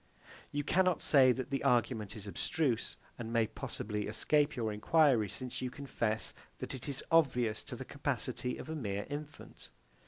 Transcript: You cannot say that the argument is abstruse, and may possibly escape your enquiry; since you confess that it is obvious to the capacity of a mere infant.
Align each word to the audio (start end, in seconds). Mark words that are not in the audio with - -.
You 0.51 0.63
cannot 0.63 1.03
say 1.03 1.31
that 1.31 1.51
the 1.51 1.63
argument 1.63 2.15
is 2.15 2.25
abstruse, 2.25 2.97
and 3.19 3.31
may 3.31 3.45
possibly 3.45 4.07
escape 4.07 4.55
your 4.55 4.73
enquiry; 4.73 5.29
since 5.29 5.61
you 5.61 5.69
confess 5.69 6.33
that 6.57 6.73
it 6.73 6.89
is 6.89 7.03
obvious 7.11 7.61
to 7.65 7.75
the 7.75 7.85
capacity 7.85 8.57
of 8.57 8.67
a 8.67 8.75
mere 8.75 9.05
infant. 9.11 9.69